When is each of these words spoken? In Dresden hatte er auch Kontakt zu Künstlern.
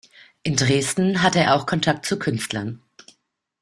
In 0.41 0.55
Dresden 0.55 1.21
hatte 1.21 1.41
er 1.41 1.53
auch 1.53 1.67
Kontakt 1.67 2.07
zu 2.07 2.17
Künstlern. 2.17 2.81